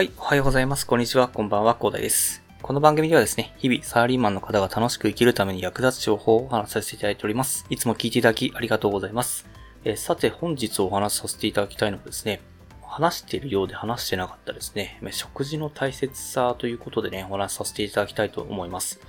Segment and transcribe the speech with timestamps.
[0.00, 0.86] はい、おはようございます。
[0.86, 1.28] こんにちは。
[1.28, 2.42] こんばんは、コーダイです。
[2.62, 7.66] この番組ではですね、日々サラリーマンの方が楽しく生きるために役立つ情報をお話しさせていただいております。
[7.68, 9.46] いつも聞いていただきありがとうございます。
[9.84, 12.40] え、さて、本日お話しさせていただきたいのはですね、
[12.82, 19.00] 話しているようで話してなかったですね、食事の大切さということでね、お話しさせていただきたいと思います。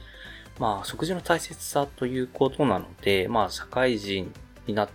[0.60, 4.34] まあ、食事の大切さということなので、まあ、社会人
[4.68, 4.90] になっ、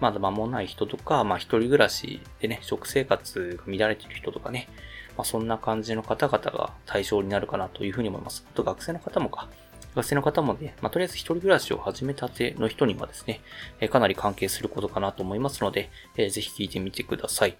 [0.00, 4.68] まだ間もない人とか、まあ一人暮らしでね、食生活が乱れている人とかね、
[5.16, 8.44] まあそんな感じの方々が対象になるかなというふうに思います。
[8.50, 9.48] あと学生の方もか。
[9.94, 13.40] 学生の方もね、まあとりあえず一人暮らしを始めたての人にはですね、
[13.80, 17.56] えかなり関係することかなと思いますので、えー、ぜひ聞いてみてください。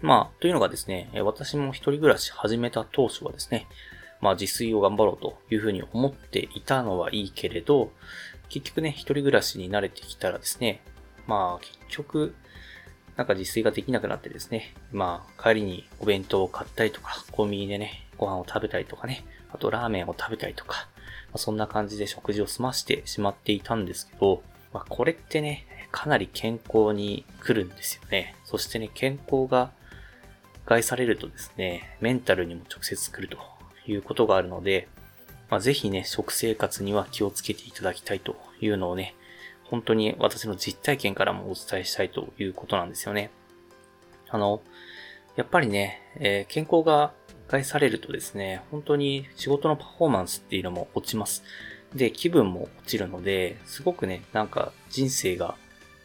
[0.00, 3.66] まあ、というのがですね、私も一人暮らし始めた当初はですね、
[4.20, 7.92] まあ自炊を頑張ろうというふうに思っていたのはいいけれど、
[8.48, 10.80] 結局ね、一人暮らしに慣れてきたらですね、
[11.26, 12.34] まあ結局、
[13.16, 20.88] なんか自炊ができなくなってですね、まあ帰りにお弁当を買ったりとか、コンビニでね、ご飯を食べたりとかね、あとラーメンを食べたりとか、
[21.28, 28.34] まあ、そんな感じで食事を済ましてしまっていたんですけど、まあこれってね、かなり健康に来るんですよね。
[28.44, 29.72] そしてね、健康が
[30.64, 33.38] 害されるとですね、メンタルにも直接来ると
[33.90, 34.88] いうことがあるので、
[35.50, 39.14] まあ、ぜひね、食生活には気をつけていただきたいというのをね、
[39.64, 43.30] 本当に私の実体験からもお伝えしたいということなんですよね。
[44.28, 44.62] あの、
[45.36, 47.12] やっぱりね、えー、健康が
[47.48, 51.42] 害されるとですね、本当に仕事のパフォーマンスっていうのも落ちます。
[51.94, 55.56] で、気分も落ちるので、すごくね、なんか人生が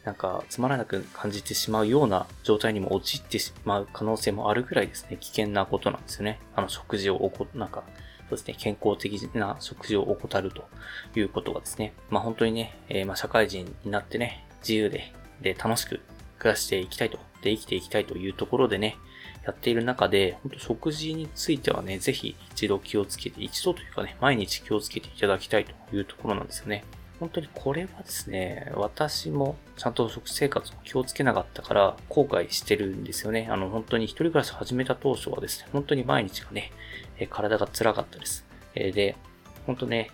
[0.04, 6.38] なんかつまらなく感じてしまうような状態にも陥ってしまう可能性もあるぐらいですね、危険なことなんですよね。
[6.54, 7.84] あの食事をおこ、なんか
[8.28, 10.64] そうですね、健康的な食事を怠ると
[11.14, 15.12] いうことがですね、まあ本当にね、えー、まあ社会人になってね、自由で、
[15.42, 16.00] で、楽しく
[16.38, 18.96] 暮らしていきたいと、で、生きていきたいというところでね、
[19.44, 26.84] やっている中で、本当食事についてはね、ぜひ一度気をつけて、一度というかね、毎日気をつけていただきたいというところなんですよね。
[27.20, 33.46] 本当にこれはですね、私もちゃんと食生活を気をつけなかったから後悔してるんですよね。
[33.50, 36.72] あの本当に一人暮らし始めた当初はですね、本当に毎日がね、
[37.30, 38.44] 体が辛かったです。
[38.74, 39.16] で、
[39.66, 40.10] 本当ね、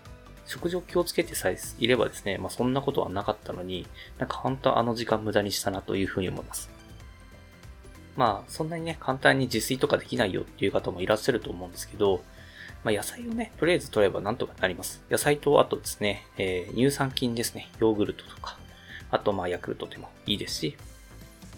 [0.46, 3.86] 食事を気をつけてさえいればですね、まあそんなことはなかったのに、
[4.18, 6.70] なんか本当あの時間無駄にしたなというふうに思います。
[8.16, 12.22] まあそんなにね、簡単に自炊とかできないよっていう方もいらっしゃると思うんですけど、
[12.84, 15.02] まあ、野菜をね、とりあえず取ればなんとかなります。
[15.10, 17.70] 野菜と、あとですね、えー、乳酸菌ですね。
[17.78, 18.58] ヨーグルトとか、
[19.10, 20.76] あと、まあ、ヤクルトでもいいですし、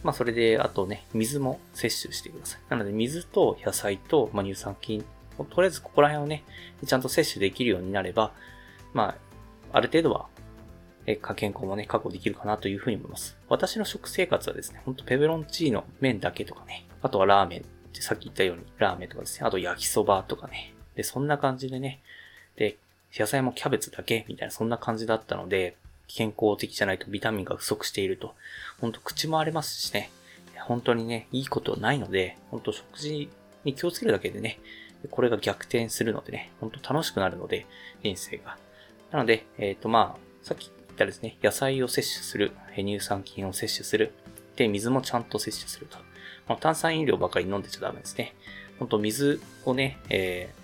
[0.03, 2.61] まあ、それで、あとね、水も摂取してください。
[2.69, 5.05] なので、水と野菜と、まあ、乳酸菌
[5.39, 6.45] を、とりあえずここら辺をね、
[6.84, 8.33] ちゃんと摂取できるようになれば、
[8.93, 10.27] まあ、ある程度は、
[11.06, 13.37] え、健康もね、確保できるかなというふうに思います。
[13.49, 17.65] 私の食生活はですね、ほんとペペロンチーノ、麺だけとかね、あとはラーメン
[18.00, 22.01] さっき言ったように、ラーメンとかですね、あと焼きそばとかね、で、そんな感じでね、
[22.57, 22.77] で、
[23.15, 24.25] 野菜もキャベツだけ？
[24.29, 25.77] みたいな、そんな感じだったので、
[26.09, 28.35] 健康的じゃないとビタミンが不足していると、
[28.81, 30.11] ほんと口も荒れますしね、
[30.61, 33.31] 本当にね、いいことないので、本当食事
[33.65, 34.59] に気をつけるだけでね、
[35.11, 37.67] これが逆転するのでね、ほんと楽しくなるので、
[38.03, 38.57] 人生が。
[39.11, 44.13] なので、えっ、ー、とまあ、さっき言ったですね、野菜を摂取する、乳酸菌を摂取する、
[44.57, 45.99] で、水もちゃんと摂取すると。
[46.49, 48.35] まあ、炭酸飲料ばかり飲んでちゃダメですね。
[48.79, 50.62] ほんと水をね、えー、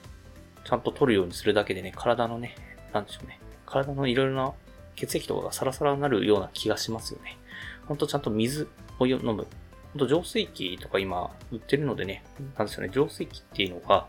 [0.68, 2.54] ちゃんと取るようにするだけでね、体のね、
[2.92, 3.40] なんでしょうね。
[3.64, 4.52] 体のいろいろな
[4.96, 7.38] 血液とかがサラサラになるような気がしますよね。
[7.86, 8.68] ほんとちゃんと水
[8.98, 9.24] を飲む。
[9.24, 12.22] ほんと浄水器とか今売ってるのでね、
[12.58, 12.90] なんですよね。
[12.92, 14.08] 浄水器っていうのが、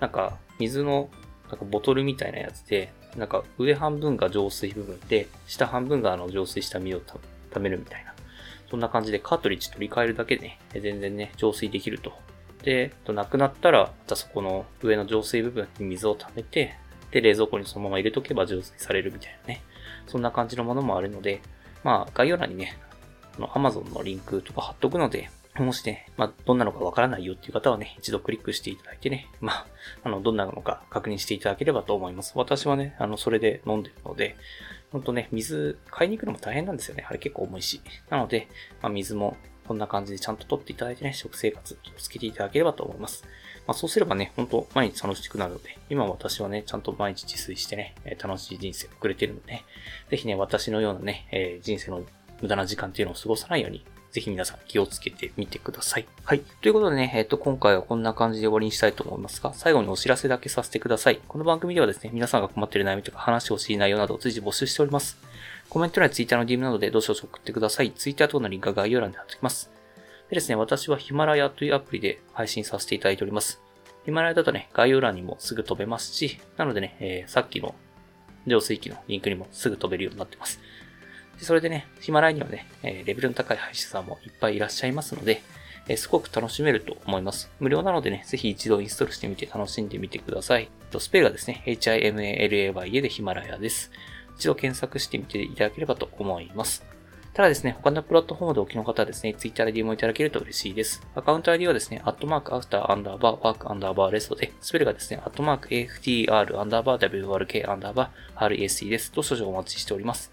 [0.00, 1.10] なんか水の
[1.50, 7.20] なんかボトルみたいなやつで、なんか上半分が浄水部分で、下半分があの浄水した水を食
[7.60, 8.14] べるみたいな。
[8.70, 12.14] そんな感じでカートリッジ取り替えるだけでね、全然ね、浄水できると
[12.62, 16.74] で、なくなったら、またそこの上の浄水部分に水を溜めて、
[17.10, 19.62] で、冷蔵庫にそのまま入れとけば浄水されるみたいなね。
[20.06, 21.40] そんな感じのものもあるので、
[21.84, 22.76] まあ、概要欄にね、
[23.36, 29.66] あの、Amazon のリンクとか貼っとくので、もしね、まあ、どんなのかわからないよっていう方はね、一度クリックしていただいてね、まあ、
[30.04, 32.32] あの、どんなのか確認していただければと思います。
[32.36, 34.36] 私はね、あの、それで飲んでるので、
[34.92, 37.04] ほんとね、水買いに行くのも大変なんですよね。
[37.08, 37.80] あれ結構重いし。
[38.08, 38.48] なので、
[38.80, 39.36] まあ、水も
[39.68, 43.22] こんな感じでちゃんと取っていただいてね、食生活気をつけていただければと思います。
[43.66, 49.64] まあ、そうすればね、ほんと毎日楽しくなるので、今私はね、ちゃんと毎日自炊してね、楽しい人生を送れてるので、ね、
[50.10, 52.02] ぜひね、私のようなね、えー、人生の
[52.40, 56.06] 無駄な時間っていうのを過ごさないように、ぜひ皆さん気をつけてみてください。
[56.24, 56.40] はい。
[56.62, 61.20] ということでね、えっ、ー、と、今回はこんな感じで終わりにしたいと思いますが、最後にお知らせだけさせてください。
[61.28, 65.18] この番組ではですね、皆さんが困っている悩みとか話してほしい内容などを随時募集しております。
[65.68, 67.92] コメント欄や Twitter の DM などでどうしよう送ってください。
[67.92, 69.70] Twitter 等のリンクが概要欄で貼っておきます。
[70.30, 73.60] でですね、私はヒマラヤというアプリで配信させていただいております。
[74.04, 77.74] ヒマラヤだとね、概要欄にもすぐ飛べますし、なのでね、えー、さっきの
[78.46, 80.60] 浄水器のリンクにもすぐ飛べるようになってます。
[81.38, 85.42] でそれでね、ヒマラヤにはね、えレベルの高い配信さんもいっぱいいらっしゃいますので、
[85.88, 87.50] えすごく楽しめると思います。
[87.60, 90.68] 無料なのでね、ぜひ一度インストールしてみて楽しんでみてください。
[90.98, 93.90] スペルがですね、HIMALAYA でヒマラヤです。
[94.38, 96.86] 一度検索してみていただければと思います。
[97.34, 101.06] ただですね、他のプラットフォームでお聞きの方はですね、Twitter で DM をいただけると嬉しいです。
[101.14, 109.12] アカウント ID はですね、アットマークアフターアンダーバーワークアンダーバーレストで、スペルがですね、アットマーク AFTR アンダーバー WRK アンダーバー RSE です。
[109.12, 110.32] と少々お待ちしております。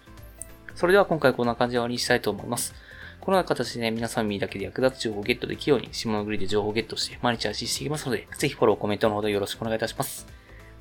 [0.74, 2.74] それでは今回こんな感じで終わりにしたいと思います。
[3.20, 10.35] このような形でね、皆さん耳だけで役立つ情報をゲットできるように、下のグリで情報をゲットして毎日発信していきますので、ぜひフォロー、コメントのほどよろしくお願いいたします。